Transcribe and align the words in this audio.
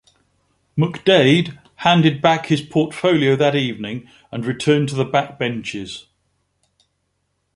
McDaid 0.75 1.59
handed 1.75 2.23
back 2.23 2.47
his 2.47 2.59
portfolio 2.59 3.35
that 3.35 3.53
evening 3.55 4.09
and 4.31 4.43
returned 4.43 4.89
to 4.89 4.95
the 4.95 5.05
backbenches. 5.05 6.05